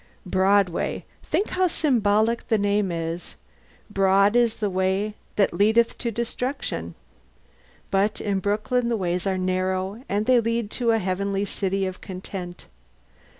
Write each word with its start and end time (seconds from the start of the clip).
Broadway: 0.25 1.05
think 1.21 1.49
how 1.49 1.67
symbolic 1.67 2.47
the 2.47 2.57
name 2.57 2.91
is. 2.91 3.35
Broad 3.87 4.35
is 4.35 4.55
the 4.55 4.67
way 4.67 5.13
that 5.35 5.53
leadeth 5.53 5.95
to 5.99 6.09
destruction! 6.09 6.95
But 7.91 8.19
in 8.19 8.39
Brooklyn 8.39 8.89
the 8.89 8.97
ways 8.97 9.27
are 9.27 9.37
narrow, 9.37 10.03
and 10.09 10.25
they 10.25 10.39
lead 10.39 10.71
to 10.71 10.87
the 10.87 10.97
Heavenly 10.97 11.45
City 11.45 11.85
of 11.85 12.01
content. 12.01 12.65